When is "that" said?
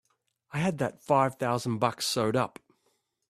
0.79-1.03